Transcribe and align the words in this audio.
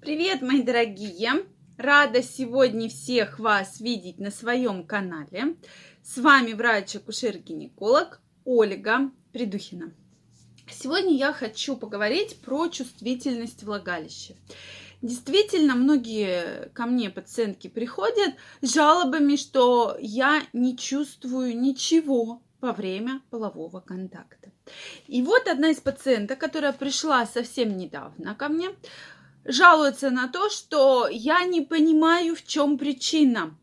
Привет, 0.00 0.42
мои 0.42 0.62
дорогие! 0.62 1.44
Рада 1.76 2.22
сегодня 2.22 2.88
всех 2.88 3.40
вас 3.40 3.80
видеть 3.80 4.18
на 4.18 4.30
своем 4.30 4.86
канале. 4.86 5.56
С 6.04 6.18
вами 6.18 6.52
врач-акушер-гинеколог 6.52 8.20
Ольга 8.44 9.10
Придухина. 9.32 9.92
Сегодня 10.70 11.16
я 11.16 11.32
хочу 11.32 11.76
поговорить 11.76 12.40
про 12.40 12.68
чувствительность 12.68 13.64
влагалища. 13.64 14.36
Действительно, 15.02 15.74
многие 15.74 16.68
ко 16.74 16.86
мне 16.86 17.10
пациентки 17.10 17.66
приходят 17.66 18.34
с 18.60 18.72
жалобами, 18.72 19.34
что 19.34 19.96
я 20.00 20.44
не 20.52 20.76
чувствую 20.76 21.58
ничего 21.58 22.40
во 22.60 22.72
время 22.72 23.20
полового 23.30 23.80
контакта. 23.80 24.52
И 25.06 25.22
вот 25.22 25.48
одна 25.48 25.70
из 25.70 25.80
пациенток, 25.80 26.38
которая 26.38 26.72
пришла 26.72 27.26
совсем 27.26 27.76
недавно 27.76 28.34
ко 28.34 28.48
мне, 28.48 28.70
жалуется 29.44 30.10
на 30.10 30.28
то, 30.28 30.48
что 30.50 31.08
я 31.08 31.44
не 31.44 31.60
понимаю, 31.60 32.34
в 32.34 32.44
чем 32.44 32.78
причина. 32.78 33.56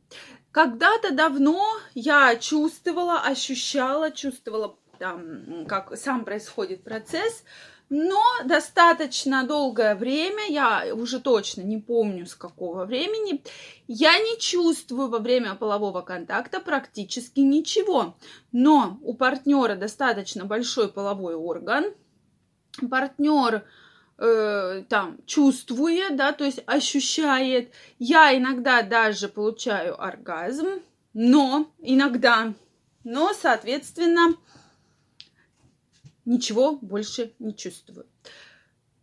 Когда-то 0.52 1.12
давно 1.12 1.62
я 1.94 2.36
чувствовала, 2.38 3.20
ощущала, 3.20 4.12
чувствовала 4.12 4.78
там, 5.00 5.66
как 5.68 5.98
сам 5.98 6.24
происходит 6.24 6.84
процесс, 6.84 7.44
но 7.90 8.22
достаточно 8.46 9.46
долгое 9.46 9.96
время, 9.96 10.48
я 10.50 10.96
уже 10.96 11.20
точно 11.20 11.62
не 11.62 11.78
помню 11.78 12.26
с 12.26 12.34
какого 12.34 12.86
времени, 12.86 13.44
я 13.88 14.18
не 14.18 14.40
чувствую 14.40 15.10
во 15.10 15.20
время 15.20 15.54
полового 15.54 16.02
контакта 16.02 16.60
практически 16.60 17.42
ничего. 17.42 18.16
Но 18.52 18.98
у 19.04 19.14
партнера 19.14 19.76
достаточно 19.76 20.46
большой 20.46 20.92
половой 20.92 21.36
орган, 21.36 21.94
партнер 22.90 23.66
э, 24.18 24.84
там 24.90 25.18
чувствует, 25.26 26.16
да, 26.16 26.32
то 26.32 26.44
есть 26.46 26.62
ощущает. 26.66 27.72
Я 28.00 28.36
иногда 28.38 28.82
даже 28.82 29.28
получаю 29.28 30.02
оргазм, 30.02 30.82
но 31.14 31.72
иногда, 31.80 32.54
но, 33.04 33.34
соответственно, 33.34 34.36
ничего 36.26 36.74
больше 36.74 37.34
не 37.40 37.56
чувствую. 37.56 38.06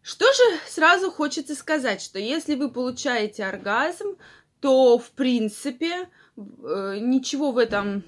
Что 0.03 0.27
же 0.33 0.43
сразу 0.67 1.11
хочется 1.11 1.55
сказать, 1.55 2.03
что 2.03 2.19
если 2.19 2.57
вы 2.57 2.71
получаете 2.71 3.45
оргазм, 3.45 4.17
то 4.61 4.99
в 4.99 5.11
принципе 5.11 6.09
э, 6.37 6.99
ничего 7.01 7.53
в 7.53 7.59
этом 7.59 8.03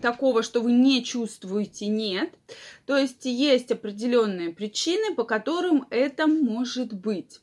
такого, 0.00 0.42
что 0.42 0.60
вы 0.60 0.72
не 0.72 1.04
чувствуете, 1.04 1.86
нет. 1.86 2.30
То 2.86 2.96
есть 2.96 3.24
есть 3.24 3.70
определенные 3.70 4.50
причины, 4.50 5.14
по 5.14 5.24
которым 5.24 5.86
это 5.90 6.26
может 6.26 6.92
быть. 6.92 7.40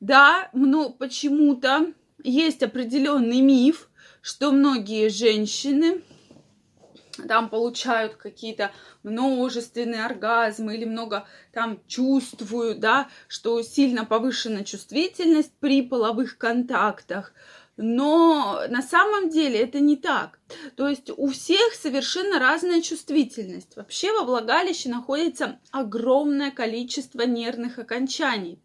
Да, 0.00 0.48
но 0.52 0.90
почему-то 0.90 1.92
есть 2.22 2.62
определенный 2.62 3.40
миф, 3.40 3.90
что 4.22 4.50
многие 4.52 5.08
женщины 5.08 6.02
там 7.28 7.48
получают 7.48 8.14
какие-то 8.14 8.70
множественные 9.02 10.04
оргазмы 10.04 10.74
или 10.74 10.84
много 10.84 11.26
там 11.52 11.80
чувствуют, 11.86 12.80
да, 12.80 13.08
что 13.28 13.62
сильно 13.62 14.04
повышена 14.04 14.64
чувствительность 14.64 15.52
при 15.60 15.82
половых 15.82 16.38
контактах. 16.38 17.32
Но 17.82 18.60
на 18.68 18.82
самом 18.82 19.30
деле 19.30 19.60
это 19.60 19.80
не 19.80 19.96
так. 19.96 20.38
То 20.76 20.86
есть 20.86 21.10
у 21.16 21.28
всех 21.28 21.72
совершенно 21.74 22.38
разная 22.38 22.82
чувствительность. 22.82 23.74
Вообще 23.74 24.12
во 24.12 24.24
влагалище 24.24 24.90
находится 24.90 25.58
огромное 25.70 26.50
количество 26.50 27.22
нервных 27.22 27.78
окончаний. 27.78 28.58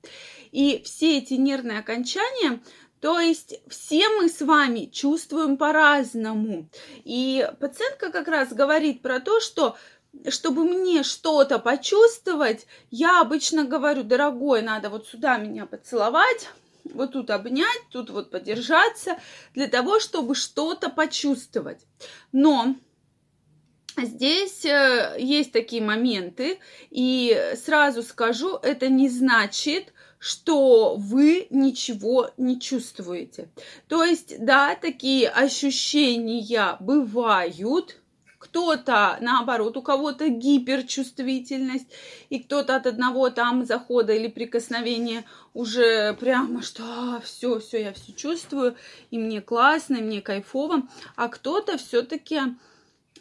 И 0.52 0.82
все 0.84 1.20
эти 1.20 1.36
нервные 1.36 1.80
окончания 1.80 2.62
то 3.02 3.20
есть 3.20 3.62
все 3.68 4.10
мы 4.10 4.30
с 4.30 4.42
вами 4.42 4.90
чувствуем 4.92 5.58
по-разному. 5.58 6.68
И 7.04 7.48
пациентка 7.60 8.12
как 8.12 8.28
раз 8.28 8.52
говорит 8.52 9.04
про 9.04 9.20
то, 9.20 9.40
что 9.40 9.76
чтобы 10.30 10.64
мне 10.64 11.04
что-то 11.04 11.60
почувствовать, 11.60 12.66
я 12.90 13.22
обычно 13.22 13.64
говорю, 13.64 14.04
дорогой, 14.04 14.64
надо 14.64 14.90
вот 14.90 15.08
сюда 15.08 15.38
меня 15.38 15.68
поцеловать, 15.68 16.50
вот 16.94 17.14
тут 17.14 17.30
обнять, 17.30 17.82
тут 17.92 18.10
вот 18.10 18.32
подержаться, 18.32 19.18
для 19.54 19.68
того, 19.68 20.00
чтобы 20.00 20.36
что-то 20.36 20.90
почувствовать. 20.90 21.86
Но 22.32 22.76
Здесь 23.98 24.66
э, 24.66 25.16
есть 25.20 25.54
такие 25.54 25.82
моменты, 25.82 26.60
и 26.90 27.54
сразу 27.56 28.04
скажу, 28.04 28.58
это 28.62 28.90
не 28.90 29.08
значит, 29.08 29.94
что 30.20 30.96
вы 30.98 31.48
ничего 31.50 32.30
не 32.36 32.60
чувствуете. 32.60 33.48
То 33.88 34.04
есть, 34.04 34.44
да, 34.44 34.76
такие 34.76 35.30
ощущения 35.30 36.76
бывают, 36.82 38.02
кто-то, 38.38 39.18
наоборот, 39.22 39.78
у 39.78 39.82
кого-то 39.82 40.30
гиперчувствительность, 40.30 41.88
и 42.30 42.40
кто-то 42.40 42.76
от 42.76 42.88
одного 42.88 43.30
там 43.30 43.66
захода 43.66 44.14
или 44.14 44.28
прикосновения 44.28 45.26
уже 45.54 46.14
прямо, 46.14 46.62
что 46.62 47.22
все, 47.24 47.60
все, 47.60 47.84
я 47.84 47.94
все 47.94 48.14
чувствую, 48.14 48.76
и 49.12 49.18
мне 49.18 49.42
классно, 49.42 49.98
и 49.98 50.02
мне 50.02 50.22
кайфово, 50.22 50.84
а 51.16 51.28
кто-то 51.28 51.78
все-таки 51.78 52.42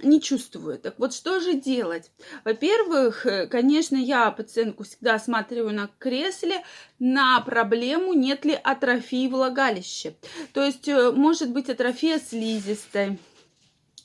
не 0.03 0.21
чувствую. 0.21 0.79
Так 0.79 0.99
вот, 0.99 1.15
что 1.15 1.41
же 1.41 1.55
делать? 1.55 2.11
Во-первых, 2.45 3.27
э, 3.27 3.47
конечно, 3.47 3.97
я 3.97 4.31
пациентку 4.31 4.83
всегда 4.85 5.15
осматриваю 5.15 5.73
на 5.73 5.89
кресле 5.99 6.63
на 6.99 7.41
проблему, 7.41 8.13
нет 8.13 8.45
ли 8.45 8.59
атрофии 8.63 9.29
влагалища. 9.29 10.15
То 10.53 10.65
есть, 10.65 10.89
э, 10.89 11.13
может 11.13 11.51
быть 11.51 11.71
атрофия 11.71 12.19
слизистой, 12.19 13.19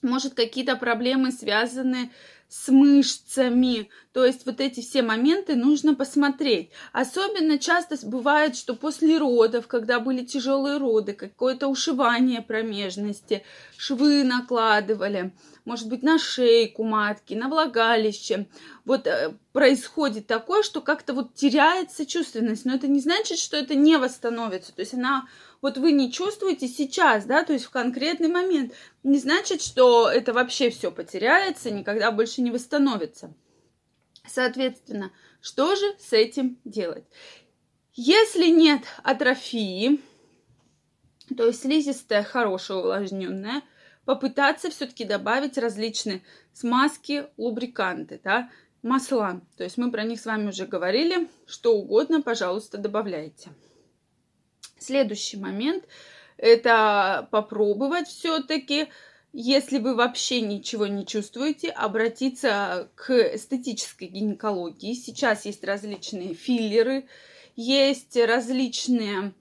может 0.01 0.33
какие-то 0.33 0.75
проблемы 0.75 1.31
связаны 1.31 2.11
с 2.49 2.67
мышцами. 2.69 3.89
То 4.11 4.25
есть 4.25 4.45
вот 4.45 4.59
эти 4.59 4.81
все 4.81 5.03
моменты 5.03 5.55
нужно 5.55 5.93
посмотреть. 5.93 6.71
Особенно 6.91 7.59
часто 7.59 7.95
бывает, 8.07 8.55
что 8.55 8.73
после 8.75 9.19
родов, 9.19 9.67
когда 9.67 9.99
были 9.99 10.25
тяжелые 10.25 10.77
роды, 10.77 11.13
какое-то 11.13 11.67
ушивание 11.67 12.41
промежности, 12.41 13.43
швы 13.77 14.23
накладывали, 14.23 15.31
может 15.63 15.87
быть, 15.87 16.01
на 16.01 16.17
шейку 16.17 16.83
матки, 16.83 17.35
на 17.35 17.49
влагалище. 17.49 18.47
Вот 18.83 19.05
э, 19.05 19.35
происходит 19.51 20.25
такое, 20.25 20.63
что 20.63 20.81
как-то 20.81 21.13
вот 21.13 21.35
теряется 21.35 22.07
чувственность. 22.07 22.65
Но 22.65 22.73
это 22.73 22.87
не 22.87 22.99
значит, 22.99 23.37
что 23.37 23.57
это 23.57 23.75
не 23.75 23.97
восстановится. 23.97 24.73
То 24.73 24.79
есть 24.79 24.95
она 24.95 25.27
вот 25.61 25.77
вы 25.77 25.91
не 25.91 26.11
чувствуете 26.11 26.67
сейчас, 26.67 27.25
да, 27.25 27.43
то 27.43 27.53
есть 27.53 27.65
в 27.65 27.69
конкретный 27.69 28.29
момент, 28.29 28.73
не 29.03 29.19
значит, 29.19 29.61
что 29.61 30.09
это 30.09 30.33
вообще 30.33 30.69
все 30.69 30.91
потеряется, 30.91 31.71
никогда 31.71 32.11
больше 32.11 32.41
не 32.41 32.51
восстановится. 32.51 33.33
Соответственно, 34.25 35.11
что 35.41 35.75
же 35.75 35.85
с 35.99 36.13
этим 36.13 36.59
делать? 36.63 37.05
Если 37.93 38.47
нет 38.47 38.83
атрофии, 39.03 39.99
то 41.35 41.45
есть 41.45 41.61
слизистая 41.61 42.23
хорошая 42.23 42.77
увлажненная, 42.77 43.61
попытаться 44.05 44.69
все-таки 44.69 45.03
добавить 45.03 45.57
различные 45.57 46.23
смазки, 46.53 47.27
лубриканты, 47.37 48.19
да, 48.23 48.49
масла. 48.81 49.41
То 49.57 49.63
есть 49.63 49.77
мы 49.77 49.91
про 49.91 50.03
них 50.03 50.19
с 50.19 50.25
вами 50.25 50.49
уже 50.49 50.65
говорили. 50.65 51.29
Что 51.45 51.75
угодно, 51.75 52.21
пожалуйста, 52.21 52.77
добавляйте. 52.77 53.51
Следующий 54.79 55.37
момент– 55.37 55.85
это 56.37 57.27
попробовать 57.31 58.07
все-таки, 58.07 58.87
если 59.33 59.77
вы 59.77 59.95
вообще 59.95 60.41
ничего 60.41 60.87
не 60.87 61.05
чувствуете, 61.05 61.69
обратиться 61.69 62.89
к 62.95 63.11
эстетической 63.35 64.07
гинекологии. 64.07 64.93
Сейчас 64.93 65.45
есть 65.45 65.63
различные 65.63 66.33
филлеры, 66.33 67.07
есть 67.55 68.15
различные 68.15 69.33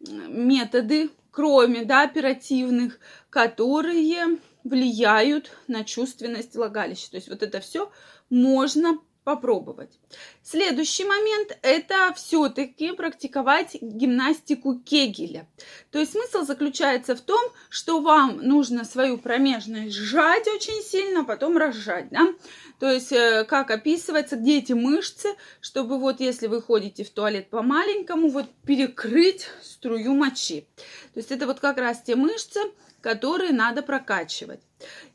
методы, 0.00 1.10
кроме 1.30 1.84
да, 1.84 2.02
оперативных, 2.02 3.00
которые 3.30 4.38
влияют 4.62 5.50
на 5.66 5.84
чувственность 5.84 6.54
влагалища. 6.54 7.10
То 7.10 7.16
есть 7.16 7.28
вот 7.28 7.42
это 7.42 7.60
все 7.60 7.90
можно 8.30 8.98
попробовать. 9.24 9.98
Следующий 10.42 11.04
момент– 11.04 11.56
это 11.62 12.12
все-таки 12.16 12.92
практиковать 12.92 13.76
гимнастику 13.80 14.80
Кегеля. 14.80 15.46
То 15.90 15.98
есть 15.98 16.12
смысл 16.12 16.42
заключается 16.44 17.14
в 17.14 17.20
том, 17.20 17.40
что 17.68 18.00
вам 18.00 18.38
нужно 18.38 18.84
свою 18.84 19.18
промежность 19.18 19.94
сжать 19.94 20.48
очень 20.48 20.82
сильно, 20.82 21.20
а 21.20 21.24
потом 21.24 21.56
разжать. 21.56 22.08
Да? 22.10 22.34
То 22.78 22.90
есть 22.90 23.12
э, 23.12 23.44
как 23.44 23.70
описывается, 23.70 24.36
где 24.36 24.58
эти 24.58 24.72
мышцы, 24.72 25.28
чтобы 25.60 25.98
вот 25.98 26.20
если 26.20 26.48
вы 26.48 26.60
ходите 26.60 27.04
в 27.04 27.10
туалет 27.10 27.48
по-маленькому, 27.48 28.28
вот 28.28 28.46
перекрыть 28.66 29.46
струю 29.62 30.14
мочи. 30.14 30.66
То 31.14 31.20
есть 31.20 31.30
это 31.30 31.46
вот 31.46 31.60
как 31.60 31.78
раз 31.78 32.02
те 32.02 32.16
мышцы, 32.16 32.60
которые 33.00 33.52
надо 33.52 33.82
прокачивать. 33.82 34.60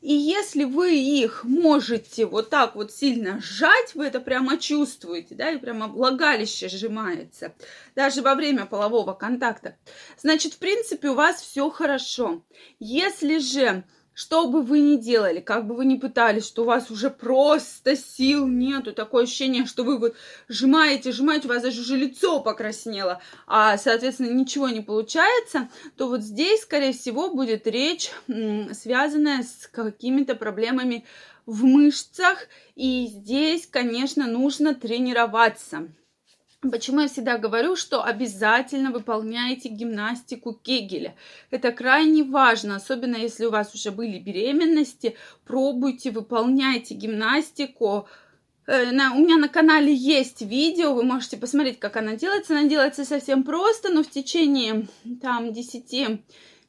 И 0.00 0.12
если 0.12 0.64
вы 0.64 0.96
их 0.96 1.44
можете 1.44 2.26
вот 2.26 2.50
так 2.50 2.76
вот 2.76 2.92
сильно 2.92 3.40
сжать, 3.40 3.94
вы 3.94 4.06
это 4.06 4.20
прямо 4.20 4.58
чувствуете, 4.58 5.34
да, 5.34 5.50
и 5.50 5.58
прямо 5.58 5.88
влагалище 5.88 6.68
сжимается, 6.68 7.54
даже 7.94 8.22
во 8.22 8.34
время 8.34 8.66
полового 8.66 9.12
контакта, 9.12 9.76
значит, 10.18 10.54
в 10.54 10.58
принципе, 10.58 11.08
у 11.10 11.14
вас 11.14 11.40
все 11.42 11.68
хорошо. 11.70 12.42
Если 12.78 13.38
же 13.38 13.84
что 14.18 14.48
бы 14.48 14.62
вы 14.62 14.80
ни 14.80 14.96
делали, 14.96 15.38
как 15.38 15.68
бы 15.68 15.76
вы 15.76 15.84
ни 15.84 15.94
пытались, 15.94 16.44
что 16.44 16.62
у 16.62 16.64
вас 16.64 16.90
уже 16.90 17.08
просто 17.08 17.94
сил 17.94 18.48
нету, 18.48 18.92
такое 18.92 19.22
ощущение, 19.22 19.64
что 19.64 19.84
вы 19.84 19.96
вот 19.96 20.16
сжимаете, 20.48 21.12
сжимаете, 21.12 21.46
у 21.46 21.50
вас 21.50 21.62
даже 21.62 21.82
уже 21.82 21.96
лицо 21.96 22.40
покраснело, 22.40 23.22
а, 23.46 23.78
соответственно, 23.78 24.32
ничего 24.32 24.70
не 24.70 24.80
получается, 24.80 25.68
то 25.96 26.08
вот 26.08 26.22
здесь, 26.22 26.62
скорее 26.62 26.92
всего, 26.92 27.32
будет 27.32 27.68
речь, 27.68 28.10
связанная 28.72 29.44
с 29.44 29.68
какими-то 29.68 30.34
проблемами 30.34 31.04
в 31.46 31.62
мышцах, 31.62 32.48
и 32.74 33.06
здесь, 33.06 33.68
конечно, 33.68 34.26
нужно 34.26 34.74
тренироваться. 34.74 35.92
Почему 36.60 37.02
я 37.02 37.08
всегда 37.08 37.38
говорю, 37.38 37.76
что 37.76 38.02
обязательно 38.02 38.90
выполняйте 38.90 39.68
гимнастику 39.68 40.54
Кегеля. 40.54 41.14
Это 41.50 41.70
крайне 41.70 42.24
важно, 42.24 42.74
особенно 42.74 43.14
если 43.14 43.44
у 43.46 43.50
вас 43.50 43.72
уже 43.74 43.92
были 43.92 44.18
беременности. 44.18 45.14
Пробуйте, 45.46 46.10
выполняйте 46.10 46.94
гимнастику. 46.94 48.08
Э, 48.66 48.90
на, 48.90 49.14
у 49.14 49.20
меня 49.20 49.36
на 49.36 49.48
канале 49.48 49.94
есть 49.94 50.42
видео, 50.42 50.94
вы 50.94 51.04
можете 51.04 51.36
посмотреть, 51.36 51.78
как 51.78 51.96
она 51.96 52.16
делается. 52.16 52.58
Она 52.58 52.68
делается 52.68 53.04
совсем 53.04 53.44
просто, 53.44 53.90
но 53.90 54.02
в 54.02 54.10
течение 54.10 54.88
там 55.22 55.52
10 55.52 56.20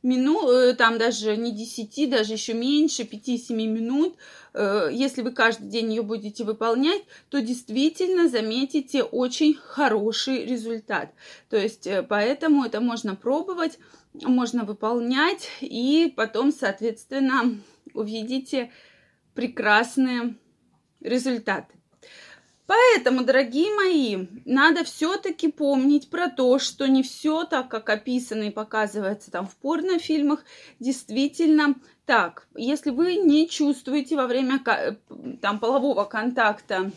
минут, 0.04 0.50
э, 0.50 0.74
там 0.76 0.98
даже 0.98 1.36
не 1.38 1.52
10, 1.52 2.10
даже 2.10 2.34
еще 2.34 2.54
меньше, 2.54 3.04
5-7 3.04 3.54
минут– 3.54 4.16
Э, 4.54 4.90
если 4.92 5.22
вы 5.22 5.32
каждый 5.32 5.70
день 5.70 5.90
ее 5.92 6.02
будете 6.02 6.44
выполнять, 6.44 7.04
то 7.30 7.42
действительно 7.42 8.28
заметите 8.28 9.04
очень 9.04 9.54
хороший 9.54 10.46
результат. 10.46 11.14
То 11.50 11.58
есть 11.58 11.88
э, 11.88 12.04
поэтому 12.04 12.66
это 12.66 12.80
можно 12.80 13.16
пробовать, 13.16 13.80
можно 14.14 14.64
выполнять 14.64 15.48
и 15.62 16.12
потом, 16.16 16.52
соответственно, 16.52 17.58
увидите 17.94 18.72
прекрасные 19.34 20.36
результаты. 21.00 21.79
Поэтому, 22.70 23.24
дорогие 23.24 23.74
мои, 23.74 24.28
надо 24.46 24.84
все-таки 24.84 25.48
помнить 25.48 26.12
про 26.12 26.30
то, 26.30 26.60
что 26.60 26.88
не 26.88 27.02
все 27.02 27.44
так, 27.44 27.68
как 27.68 27.90
описано 27.90 28.44
и 28.44 28.52
показывается 28.52 29.32
там 29.32 29.48
в 29.48 29.56
порнофильмах, 29.56 30.46
действительно 30.80 31.74
так. 32.06 32.48
Если 32.56 32.92
вы 32.92 33.16
не 33.16 33.50
чувствуете 33.50 34.16
во 34.16 34.28
время 34.28 34.64
там 35.42 35.58
полового 35.58 36.04
контакта 36.04 36.92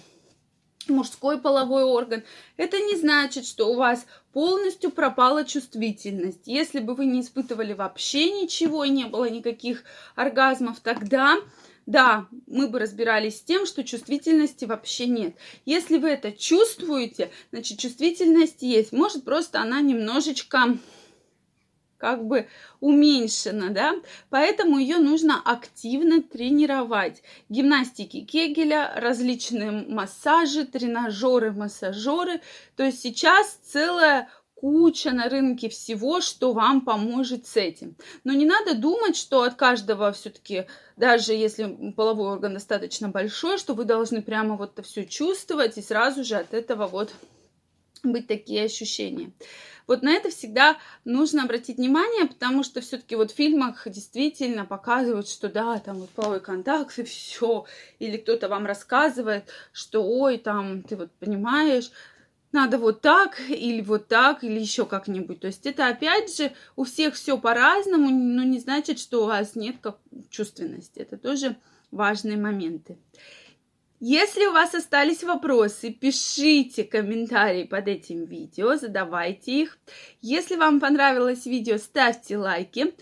мужской 0.88 1.40
половой 1.40 1.84
орган, 1.84 2.22
это 2.58 2.78
не 2.78 2.94
значит, 2.96 3.46
что 3.46 3.72
у 3.72 3.76
вас 3.76 4.04
полностью 4.34 4.90
пропала 4.90 5.42
чувствительность. 5.46 6.42
Если 6.44 6.80
бы 6.80 6.94
вы 6.94 7.06
не 7.06 7.22
испытывали 7.22 7.72
вообще 7.72 8.30
ничего 8.42 8.84
и 8.84 8.90
не 8.90 9.06
было 9.06 9.30
никаких 9.30 9.84
оргазмов, 10.16 10.80
тогда 10.80 11.38
да, 11.86 12.28
мы 12.46 12.68
бы 12.68 12.78
разбирались 12.78 13.38
с 13.38 13.42
тем, 13.42 13.66
что 13.66 13.84
чувствительности 13.84 14.64
вообще 14.64 15.06
нет. 15.06 15.34
Если 15.64 15.98
вы 15.98 16.10
это 16.10 16.32
чувствуете, 16.32 17.30
значит 17.50 17.78
чувствительность 17.78 18.62
есть. 18.62 18.92
Может 18.92 19.24
просто 19.24 19.60
она 19.60 19.80
немножечко 19.80 20.78
как 22.02 22.26
бы 22.26 22.48
уменьшена, 22.80 23.68
да, 23.68 23.94
поэтому 24.28 24.78
ее 24.78 24.98
нужно 24.98 25.40
активно 25.40 26.20
тренировать. 26.20 27.22
Гимнастики 27.48 28.22
Кегеля, 28.22 28.92
различные 28.96 29.70
массажи, 29.70 30.66
тренажеры, 30.66 31.52
массажеры. 31.52 32.40
То 32.74 32.82
есть 32.82 33.00
сейчас 33.00 33.56
целая 33.62 34.28
куча 34.62 35.10
на 35.10 35.28
рынке 35.28 35.68
всего, 35.68 36.20
что 36.20 36.52
вам 36.52 36.82
поможет 36.82 37.48
с 37.48 37.56
этим. 37.56 37.96
Но 38.22 38.32
не 38.32 38.46
надо 38.46 38.76
думать, 38.76 39.16
что 39.16 39.42
от 39.42 39.56
каждого 39.56 40.12
все-таки, 40.12 40.66
даже 40.96 41.32
если 41.32 41.92
половой 41.96 42.28
орган 42.28 42.54
достаточно 42.54 43.08
большой, 43.08 43.58
что 43.58 43.74
вы 43.74 43.82
должны 43.82 44.22
прямо 44.22 44.56
вот 44.56 44.74
это 44.74 44.82
все 44.86 45.04
чувствовать 45.04 45.78
и 45.78 45.82
сразу 45.82 46.22
же 46.22 46.36
от 46.36 46.54
этого 46.54 46.86
вот 46.86 47.12
быть 48.04 48.28
такие 48.28 48.64
ощущения. 48.64 49.32
Вот 49.88 50.02
на 50.02 50.12
это 50.12 50.30
всегда 50.30 50.78
нужно 51.04 51.42
обратить 51.42 51.78
внимание, 51.78 52.26
потому 52.26 52.62
что 52.62 52.80
все-таки 52.80 53.16
вот 53.16 53.32
в 53.32 53.34
фильмах 53.34 53.88
действительно 53.90 54.64
показывают, 54.64 55.28
что 55.28 55.48
да, 55.48 55.80
там 55.80 55.98
вот 55.98 56.10
половой 56.10 56.38
контакт 56.38 56.96
и 57.00 57.02
все, 57.02 57.64
или 57.98 58.16
кто-то 58.16 58.48
вам 58.48 58.66
рассказывает, 58.66 59.48
что 59.72 60.04
ой, 60.04 60.38
там 60.38 60.84
ты 60.84 60.94
вот 60.94 61.10
понимаешь, 61.18 61.90
надо 62.52 62.78
вот 62.78 63.00
так, 63.00 63.40
или 63.48 63.80
вот 63.80 64.08
так, 64.08 64.44
или 64.44 64.60
еще 64.60 64.86
как-нибудь. 64.86 65.40
То 65.40 65.46
есть 65.46 65.66
это 65.66 65.88
опять 65.88 66.36
же 66.36 66.52
у 66.76 66.84
всех 66.84 67.14
все 67.14 67.38
по-разному, 67.38 68.10
но 68.10 68.42
не 68.42 68.58
значит, 68.60 68.98
что 68.98 69.24
у 69.24 69.26
вас 69.26 69.54
нет 69.56 69.76
как 69.80 69.98
чувственности. 70.30 71.00
Это 71.00 71.16
тоже 71.16 71.56
важные 71.90 72.36
моменты. 72.36 72.98
Если 74.04 74.46
у 74.46 74.52
вас 74.52 74.74
остались 74.74 75.22
вопросы, 75.22 75.92
пишите 75.92 76.82
комментарии 76.82 77.62
под 77.62 77.86
этим 77.86 78.24
видео, 78.24 78.74
задавайте 78.74 79.62
их. 79.62 79.78
Если 80.20 80.56
вам 80.56 80.80
понравилось 80.80 81.46
видео, 81.46 81.78
ставьте 81.78 82.36
лайки. 82.36 82.94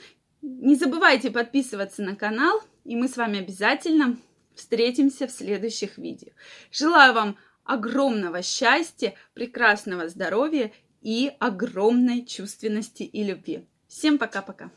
Не 0.42 0.74
забывайте 0.74 1.30
подписываться 1.30 2.02
на 2.02 2.16
канал, 2.16 2.60
и 2.84 2.96
мы 2.96 3.08
с 3.08 3.16
вами 3.16 3.38
обязательно 3.38 4.18
встретимся 4.54 5.26
в 5.26 5.30
следующих 5.30 5.96
видео. 5.96 6.32
Желаю 6.70 7.14
вам 7.14 7.38
огромного 7.70 8.42
счастья, 8.42 9.14
прекрасного 9.32 10.08
здоровья 10.08 10.72
и 11.02 11.32
огромной 11.38 12.26
чувственности 12.26 13.04
и 13.04 13.22
любви. 13.22 13.64
Всем 13.86 14.18
пока-пока! 14.18 14.70